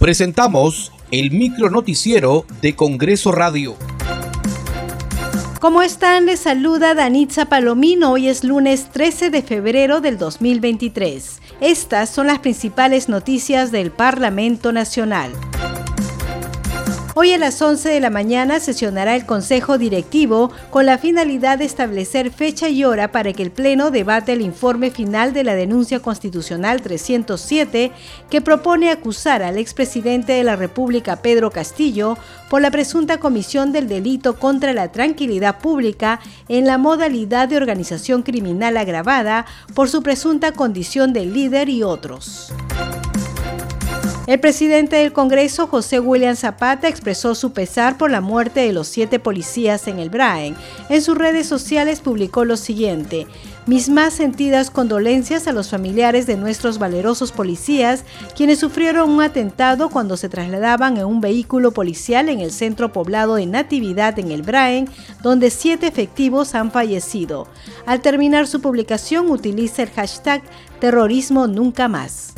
Presentamos 0.00 0.92
el 1.10 1.30
micro 1.30 1.68
noticiero 1.68 2.46
de 2.62 2.74
Congreso 2.74 3.32
Radio. 3.32 3.76
¿Cómo 5.60 5.82
están? 5.82 6.24
Les 6.24 6.40
saluda 6.40 6.94
Danitza 6.94 7.50
Palomino. 7.50 8.12
Hoy 8.12 8.28
es 8.28 8.42
lunes 8.42 8.88
13 8.92 9.28
de 9.28 9.42
febrero 9.42 10.00
del 10.00 10.16
2023. 10.16 11.42
Estas 11.60 12.08
son 12.08 12.28
las 12.28 12.38
principales 12.38 13.10
noticias 13.10 13.72
del 13.72 13.90
Parlamento 13.90 14.72
Nacional. 14.72 15.32
Hoy 17.16 17.32
a 17.32 17.38
las 17.38 17.60
11 17.60 17.88
de 17.88 17.98
la 17.98 18.08
mañana 18.08 18.60
sesionará 18.60 19.16
el 19.16 19.26
Consejo 19.26 19.78
Directivo 19.78 20.52
con 20.70 20.86
la 20.86 20.96
finalidad 20.96 21.58
de 21.58 21.64
establecer 21.64 22.30
fecha 22.30 22.68
y 22.68 22.84
hora 22.84 23.10
para 23.10 23.32
que 23.32 23.42
el 23.42 23.50
Pleno 23.50 23.90
debate 23.90 24.32
el 24.32 24.40
informe 24.40 24.92
final 24.92 25.32
de 25.32 25.42
la 25.42 25.56
denuncia 25.56 25.98
constitucional 25.98 26.82
307 26.82 27.90
que 28.30 28.40
propone 28.40 28.90
acusar 28.90 29.42
al 29.42 29.58
expresidente 29.58 30.34
de 30.34 30.44
la 30.44 30.54
República 30.54 31.16
Pedro 31.16 31.50
Castillo 31.50 32.16
por 32.48 32.62
la 32.62 32.70
presunta 32.70 33.18
comisión 33.18 33.72
del 33.72 33.88
delito 33.88 34.38
contra 34.38 34.72
la 34.72 34.92
tranquilidad 34.92 35.58
pública 35.58 36.20
en 36.48 36.64
la 36.64 36.78
modalidad 36.78 37.48
de 37.48 37.56
organización 37.56 38.22
criminal 38.22 38.76
agravada 38.76 39.46
por 39.74 39.88
su 39.88 40.04
presunta 40.04 40.52
condición 40.52 41.12
de 41.12 41.26
líder 41.26 41.70
y 41.70 41.82
otros. 41.82 42.52
El 44.30 44.38
presidente 44.38 44.94
del 44.94 45.12
Congreso, 45.12 45.66
José 45.66 45.98
William 45.98 46.36
Zapata, 46.36 46.86
expresó 46.86 47.34
su 47.34 47.52
pesar 47.52 47.98
por 47.98 48.12
la 48.12 48.20
muerte 48.20 48.60
de 48.60 48.72
los 48.72 48.86
siete 48.86 49.18
policías 49.18 49.88
en 49.88 49.98
el 49.98 50.08
Braen. 50.08 50.54
En 50.88 51.02
sus 51.02 51.18
redes 51.18 51.48
sociales 51.48 52.00
publicó 52.00 52.44
lo 52.44 52.56
siguiente. 52.56 53.26
Mis 53.66 53.88
más 53.88 54.14
sentidas 54.14 54.70
condolencias 54.70 55.48
a 55.48 55.52
los 55.52 55.68
familiares 55.68 56.28
de 56.28 56.36
nuestros 56.36 56.78
valerosos 56.78 57.32
policías, 57.32 58.04
quienes 58.36 58.60
sufrieron 58.60 59.10
un 59.10 59.20
atentado 59.20 59.90
cuando 59.90 60.16
se 60.16 60.28
trasladaban 60.28 60.96
en 60.96 61.06
un 61.06 61.20
vehículo 61.20 61.72
policial 61.72 62.28
en 62.28 62.38
el 62.38 62.52
centro 62.52 62.92
poblado 62.92 63.34
de 63.34 63.46
Natividad 63.46 64.16
en 64.20 64.30
el 64.30 64.42
Braen, 64.42 64.88
donde 65.24 65.50
siete 65.50 65.88
efectivos 65.88 66.54
han 66.54 66.70
fallecido. 66.70 67.48
Al 67.84 68.00
terminar 68.00 68.46
su 68.46 68.60
publicación 68.60 69.28
utiliza 69.28 69.82
el 69.82 69.90
hashtag 69.90 70.40
terrorismo 70.78 71.48
nunca 71.48 71.88
más. 71.88 72.32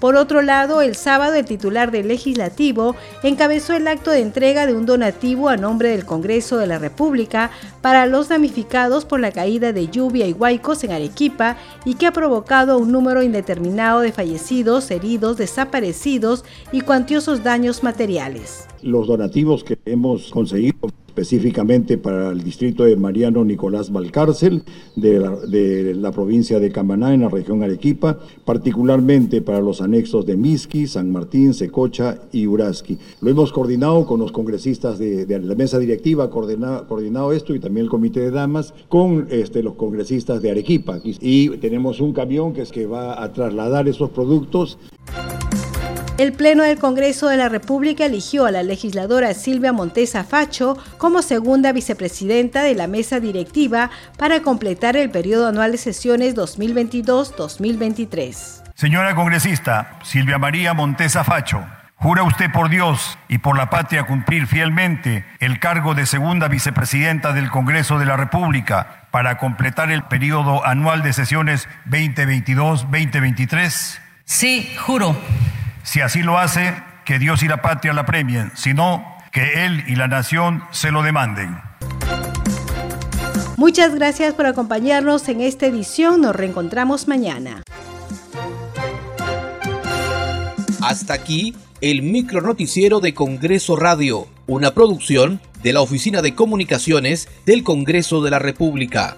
Por 0.00 0.14
otro 0.14 0.42
lado, 0.42 0.80
el 0.80 0.94
sábado 0.94 1.34
el 1.34 1.44
titular 1.44 1.90
del 1.90 2.08
legislativo 2.08 2.94
encabezó 3.24 3.74
el 3.74 3.88
acto 3.88 4.12
de 4.12 4.20
entrega 4.20 4.66
de 4.66 4.74
un 4.74 4.86
donativo 4.86 5.48
a 5.48 5.56
nombre 5.56 5.90
del 5.90 6.04
Congreso 6.04 6.56
de 6.56 6.68
la 6.68 6.78
República 6.78 7.50
para 7.82 8.06
los 8.06 8.28
damnificados 8.28 9.04
por 9.04 9.18
la 9.18 9.32
caída 9.32 9.72
de 9.72 9.88
lluvia 9.88 10.28
y 10.28 10.32
huaicos 10.32 10.84
en 10.84 10.92
Arequipa 10.92 11.56
y 11.84 11.94
que 11.94 12.06
ha 12.06 12.12
provocado 12.12 12.78
un 12.78 12.92
número 12.92 13.22
indeterminado 13.22 14.00
de 14.00 14.12
fallecidos, 14.12 14.90
heridos, 14.92 15.36
desaparecidos 15.36 16.44
y 16.70 16.82
cuantiosos 16.82 17.42
daños 17.42 17.82
materiales. 17.82 18.68
Los 18.82 19.08
donativos 19.08 19.64
que 19.64 19.78
hemos 19.84 20.30
conseguido 20.30 20.90
específicamente 21.18 21.98
para 21.98 22.30
el 22.30 22.44
distrito 22.44 22.84
de 22.84 22.94
Mariano 22.94 23.44
Nicolás 23.44 23.90
Valcárcel, 23.90 24.62
de 24.94 25.94
la, 25.94 26.12
provincia 26.12 26.60
de 26.60 26.70
Camaná, 26.70 27.12
en 27.12 27.22
la 27.22 27.28
región 27.28 27.62
Arequipa, 27.62 28.18
particularmente 28.44 29.42
para 29.42 29.60
los 29.60 29.80
anexos 29.80 30.26
de 30.26 30.36
Misqui, 30.36 30.86
San 30.86 31.10
Martín, 31.10 31.54
Secocha 31.54 32.20
y 32.32 32.46
Uraski. 32.46 32.98
Lo 33.20 33.30
hemos 33.30 33.52
coordinado 33.52 34.06
con 34.06 34.20
los 34.20 34.30
congresistas 34.30 34.98
de, 34.98 35.26
la 35.40 35.54
mesa 35.56 35.78
directiva, 35.80 36.30
coordinado, 36.30 36.86
coordinado 36.86 37.32
esto 37.32 37.52
y 37.54 37.58
también 37.58 37.86
el 37.86 37.90
comité 37.90 38.20
de 38.20 38.30
damas, 38.30 38.72
con 38.88 39.26
este, 39.30 39.62
los 39.62 39.74
congresistas 39.74 40.40
de 40.40 40.52
Arequipa. 40.52 41.00
Y, 41.02 41.16
y 41.20 41.48
tenemos 41.58 42.00
un 42.00 42.12
camión 42.12 42.52
que 42.52 42.62
es 42.62 42.70
que 42.70 42.86
va 42.86 43.22
a 43.22 43.32
trasladar 43.32 43.88
esos 43.88 44.10
productos. 44.10 44.78
El 46.18 46.32
Pleno 46.32 46.62
del 46.64 46.78
Congreso 46.80 47.28
de 47.28 47.36
la 47.36 47.48
República 47.48 48.04
eligió 48.04 48.44
a 48.44 48.50
la 48.50 48.64
legisladora 48.64 49.32
Silvia 49.34 49.72
Montesa 49.72 50.24
Facho 50.24 50.76
como 50.98 51.22
segunda 51.22 51.70
vicepresidenta 51.70 52.64
de 52.64 52.74
la 52.74 52.88
mesa 52.88 53.20
directiva 53.20 53.90
para 54.18 54.42
completar 54.42 54.96
el 54.96 55.10
periodo 55.10 55.46
anual 55.46 55.70
de 55.70 55.78
sesiones 55.78 56.34
2022-2023. 56.34 58.64
Señora 58.74 59.14
congresista 59.14 60.00
Silvia 60.02 60.38
María 60.38 60.74
Montesa 60.74 61.22
Facho, 61.22 61.64
¿jura 61.94 62.24
usted 62.24 62.50
por 62.50 62.68
Dios 62.68 63.16
y 63.28 63.38
por 63.38 63.56
la 63.56 63.70
patria 63.70 64.04
cumplir 64.04 64.48
fielmente 64.48 65.24
el 65.38 65.60
cargo 65.60 65.94
de 65.94 66.04
segunda 66.04 66.48
vicepresidenta 66.48 67.32
del 67.32 67.48
Congreso 67.48 68.00
de 68.00 68.06
la 68.06 68.16
República 68.16 69.06
para 69.12 69.38
completar 69.38 69.92
el 69.92 70.02
periodo 70.02 70.66
anual 70.66 71.04
de 71.04 71.12
sesiones 71.12 71.68
2022-2023? 71.88 74.00
Sí, 74.24 74.74
juro. 74.80 75.16
Si 75.82 76.00
así 76.00 76.22
lo 76.22 76.38
hace, 76.38 76.74
que 77.04 77.18
Dios 77.18 77.42
y 77.42 77.48
la 77.48 77.62
patria 77.62 77.92
la 77.92 78.04
premien, 78.04 78.52
si 78.54 78.74
no, 78.74 79.04
que 79.32 79.64
Él 79.64 79.84
y 79.86 79.96
la 79.96 80.08
nación 80.08 80.62
se 80.70 80.90
lo 80.90 81.02
demanden. 81.02 81.58
Muchas 83.56 83.94
gracias 83.94 84.34
por 84.34 84.46
acompañarnos 84.46 85.28
en 85.28 85.40
esta 85.40 85.66
edición. 85.66 86.20
Nos 86.20 86.36
reencontramos 86.36 87.08
mañana. 87.08 87.62
Hasta 90.80 91.14
aquí 91.14 91.56
el 91.80 92.02
micro 92.02 92.40
noticiero 92.40 93.00
de 93.00 93.14
Congreso 93.14 93.76
Radio, 93.76 94.26
una 94.46 94.74
producción 94.74 95.40
de 95.62 95.72
la 95.72 95.80
Oficina 95.80 96.22
de 96.22 96.34
Comunicaciones 96.34 97.28
del 97.46 97.64
Congreso 97.64 98.22
de 98.22 98.30
la 98.30 98.38
República. 98.38 99.16